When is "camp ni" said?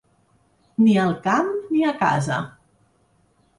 1.27-1.85